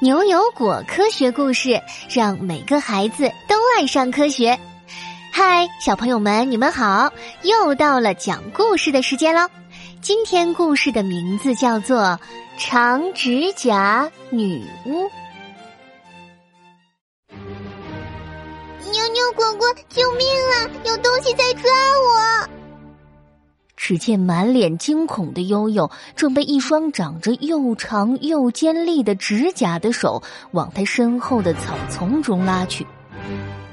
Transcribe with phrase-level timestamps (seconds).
[0.00, 4.56] 牛油果科学故事，让每个孩子都爱上科学。
[5.32, 7.12] 嗨，小朋友们，你们好！
[7.42, 9.48] 又到了讲故事的时间喽。
[10.00, 11.98] 今天故事的名字叫做
[12.58, 15.02] 《长指甲女巫》。
[18.92, 20.70] 牛牛果果，救命啊！
[20.84, 21.72] 有东西在抓
[22.06, 22.48] 我！
[23.78, 30.20] 只见满脸惊恐的悠悠，正被一双长着又长又尖利的指甲的手
[30.50, 32.84] 往他身后的草丛中拉去。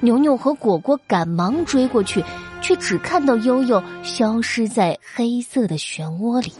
[0.01, 2.23] 牛牛和果果赶忙追过去，
[2.61, 6.53] 却只看到悠悠消失在黑色的漩涡里。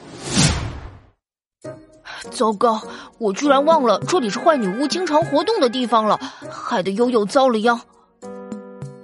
[2.31, 2.81] 糟糕！
[3.19, 7.79] 我居然忘了这里是坏女巫经常活动的地方了，害得悠悠遭了殃。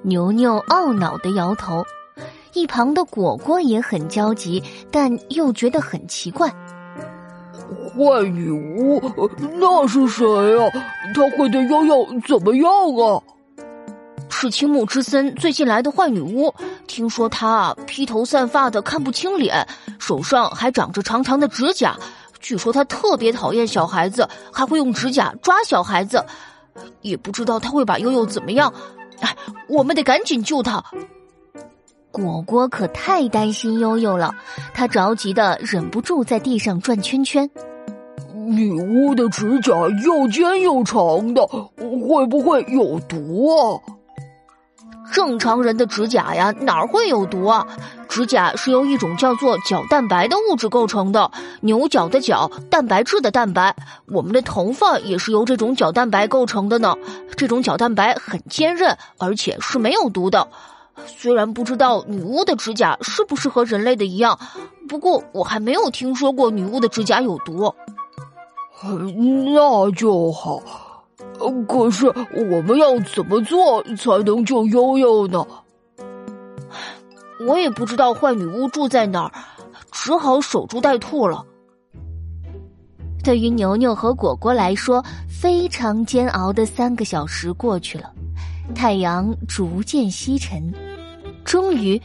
[0.01, 1.85] 牛牛懊恼的摇头。
[2.53, 4.61] 一旁的果果也很焦急，
[4.91, 6.49] 但又觉得很奇怪。
[6.49, 9.01] 坏女巫？
[9.57, 10.25] 那是谁
[10.59, 10.69] 啊？
[11.13, 13.21] 她会对悠悠怎么样啊？
[14.29, 16.53] 是青木之森最近来的坏女巫。
[16.87, 19.67] 听说她披头散发的，看不清脸，
[19.99, 21.97] 手上还长着长长的指甲。
[22.39, 26.25] 据说她特别讨厌小孩子，还会用指甲抓小孩子。
[27.01, 28.73] 也不知道她会把悠悠怎么样。
[29.19, 29.35] 哎，
[29.67, 30.83] 我们得赶紧救她。
[32.11, 34.35] 果果可太担心悠悠了，
[34.73, 37.49] 他着急的忍不住在地上转圈圈。
[38.33, 43.79] 女巫的指甲又尖又长的，会不会有毒啊？
[45.13, 47.65] 正常人的指甲呀，哪会有毒啊？
[48.09, 51.31] 指甲是由一种叫做角蛋白的物质构成的，
[51.61, 53.73] 牛角的角，蛋白质的蛋白。
[54.07, 56.95] 我们的头发也是由这种角蛋白构成的呢。
[57.37, 60.47] 这种角蛋白很坚韧，而且是没有毒的。
[61.05, 64.37] 虽然不知道女巫的指甲是不是和人类的一样，
[64.87, 67.73] 不过我还没有听说过女巫的指甲有毒。
[68.83, 70.61] 那就好。
[71.67, 75.45] 可是我们要怎么做才能救悠悠呢？
[77.47, 79.31] 我也不知道坏女巫住在哪儿，
[79.91, 81.43] 只好守株待兔了。
[83.23, 88.11] 对于牛牛和果果来说，非常煎熬的三个小时过去了。
[88.73, 90.73] 太阳逐渐西沉，
[91.43, 92.01] 终于，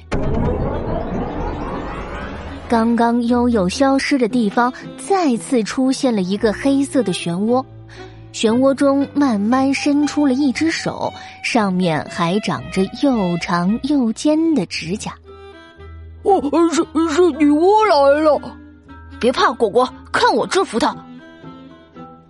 [2.69, 7.65] 刚刚悠悠消失的地方再次出现了一个黑色的漩涡，
[8.33, 11.13] 漩涡中慢慢伸出了一只手，
[11.43, 15.13] 上面还长着又长又尖的指甲。
[16.25, 16.43] 哦，
[16.73, 16.85] 是
[17.15, 18.41] 是女巫来了！
[19.21, 20.95] 别怕，果果，看我制服她。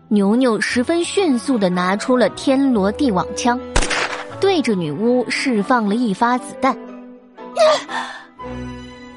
[0.08, 3.58] 牛牛十分迅速的拿出了天罗地网枪。
[4.40, 6.76] 对着女巫释放了一发子弹，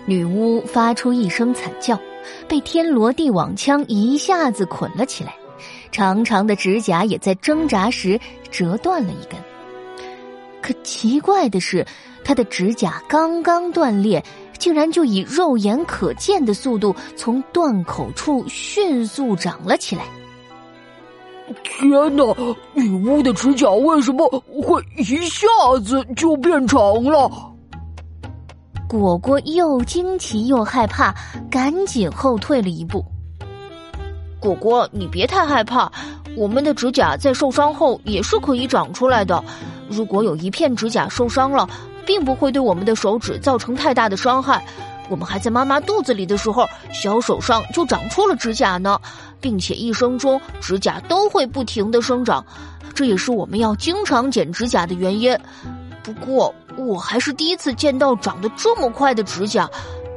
[0.05, 1.99] 女巫发出一声惨叫，
[2.47, 5.35] 被天罗地网枪一下子捆了起来，
[5.91, 8.19] 长长的指甲也在挣扎时
[8.49, 9.39] 折断了一根。
[10.61, 11.85] 可奇怪的是，
[12.23, 14.23] 她的指甲刚刚断裂，
[14.57, 20.03] 竟然就以肉眼可见的速度从断口处迅速长了起来。
[21.63, 22.23] 天哪！
[22.73, 24.27] 女巫的指甲为什么
[24.63, 25.47] 会一下
[25.83, 27.31] 子就变长了？
[28.87, 31.13] 果果又惊奇又害怕，
[31.49, 33.05] 赶紧后退了一步。
[34.39, 35.91] 果果，你别太害怕，
[36.35, 39.43] 我们的指甲在受伤后也是可以长出来的。
[39.89, 41.67] 如果有一片指甲受伤了，
[42.05, 44.65] 并不会对我们的手指造成太大的伤害。
[45.09, 48.99] 我们还在妈妈肚子里的时候，小手上就长出了指甲呢，
[49.41, 52.45] 并且一生中指甲都会不停的生长，
[52.93, 55.37] 这也是我们要经常剪指甲的原因。
[56.03, 59.69] 不过，我还是第一次见到长得这么快的指甲，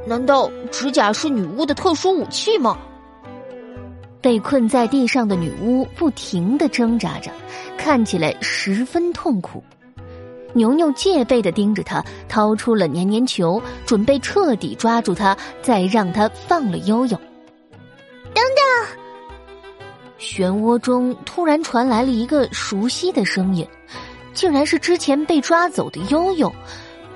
[0.07, 2.77] 难道指甲是女巫的特殊武器吗？
[4.21, 7.29] 被困在地上的女巫不停的挣扎着，
[7.77, 9.61] 看起来十分痛苦。
[10.53, 17.17] 牛牛戒备的盯着他，掏出了黏黏球，准备彻底抓住他，再让他放了悠悠。
[18.33, 18.97] 等等！
[20.19, 23.67] 漩涡中突然传来了一个熟悉的声音，
[24.33, 26.51] 竟然是之前被抓走的悠悠。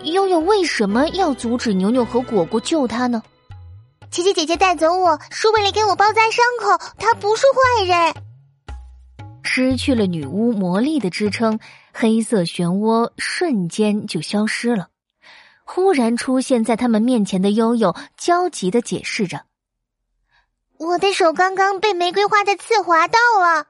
[0.04, 3.22] 悠悠为什么要阻止牛牛和果果救他呢？
[4.12, 8.27] 琪琪姐姐带走我是为了给我包扎伤口，她不是坏人。
[9.58, 11.60] 失去了女巫魔力的支撑，
[11.92, 14.90] 黑色漩涡瞬间就消失了。
[15.64, 19.46] 忽然出现在他们面前的悠悠焦急的解释着
[20.78, 23.66] ：“我的手刚刚被玫瑰花的刺划到了。”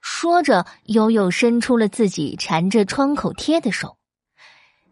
[0.00, 3.96] 说着，悠悠伸出了自己缠着创口贴的手。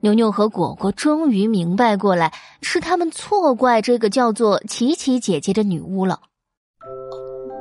[0.01, 6.21] 牛牛和果果终于明白过来，是他们错怪这个叫做琪琪姐姐的女巫了。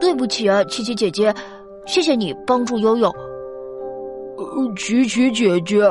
[0.01, 1.31] 对不起啊，琪琪姐姐。
[1.85, 3.07] 谢谢你帮助悠悠。
[4.37, 5.83] 呃，琪琪姐姐，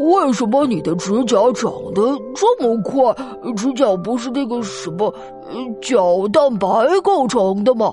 [0.00, 2.02] 为什么你的指甲长得
[2.34, 3.14] 这么快？
[3.56, 5.12] 指甲不是那个什么
[5.80, 6.68] 角蛋白
[7.02, 7.92] 构成的吗？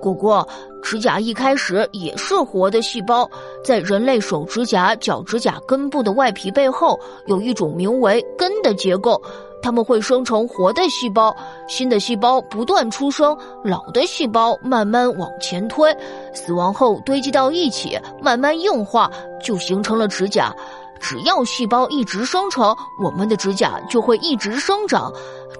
[0.00, 0.46] 果果，
[0.82, 3.26] 指甲一开始也是活的细胞，
[3.64, 9.20] 在人类手指甲、脚趾甲根部的外皮背后，有一种名为根的结构。
[9.64, 11.34] 它们会生成活的细胞，
[11.66, 13.34] 新的细胞不断出生，
[13.64, 15.90] 老的细胞慢慢往前推，
[16.34, 19.10] 死亡后堆积到一起，慢慢硬化，
[19.42, 20.54] 就形成了指甲。
[21.00, 25.10] 只要细胞一直生成，我们的指甲就会一直生长。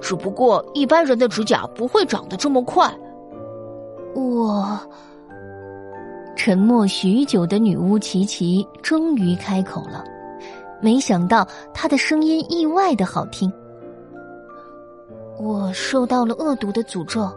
[0.02, 2.94] 只不过一般人的指甲不会长得这么快。
[4.14, 4.78] 我
[6.36, 10.04] 沉默许久的女巫琪琪终于开口了，
[10.82, 13.50] 没想到她的声音意外的好听。
[15.38, 17.28] 我受到了恶毒的诅咒，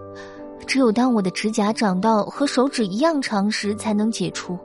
[0.65, 4.57] 只有当我的指甲长到和手指一样长时才能解除。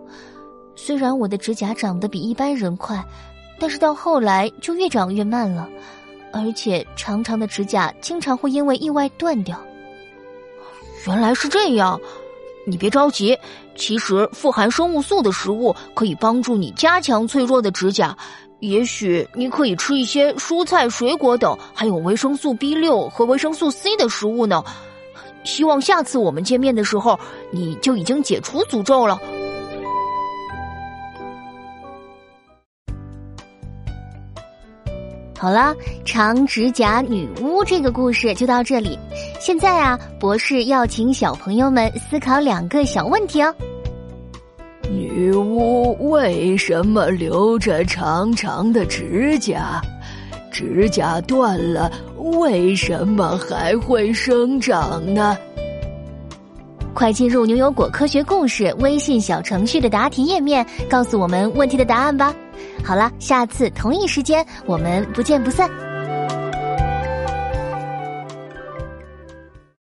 [0.75, 3.05] 虽然我的指甲长得比一般人快，
[3.59, 5.69] 但是到后来就越长越慢了，
[6.33, 9.59] 而且长长的指甲经常会因为意外断掉。
[11.07, 12.01] 原来是这样，
[12.67, 13.37] 你别着急。
[13.75, 18.17] 其实富含生物素的食物可以帮助你加强脆弱的指甲。
[18.61, 24.63] 也许你可以吃一些蔬菜、水果等含有维生素 B 六和维生素 C 的食物呢。
[25.43, 27.19] 希望下次我们见面的时候，
[27.51, 29.21] 你就已经解除诅咒了。
[35.43, 35.75] 好了，
[36.05, 38.97] 长指甲女巫这个故事就到这里。
[39.41, 43.53] 现在啊，博士要请小朋友们思考两个小问题哦。
[44.89, 49.83] 女巫为什么留着长长的指甲？
[50.53, 55.37] 指甲断了，为什么还会生长呢？
[57.03, 62.33] 快进入牛油果科学故事微信小程序的答题页面，告诉我们问题的答案吧。
[62.85, 65.69] 好了，下次同一时间我们不见不散。